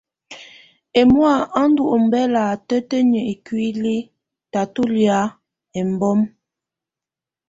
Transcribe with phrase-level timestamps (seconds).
[0.99, 4.07] Ɛmɔ̀á yɛ̀ ndù ɔmbɛla tǝtǝniǝ́ ikuili ù
[4.51, 5.19] tà tù lɛ̀á
[5.79, 6.25] ɛmbɔma.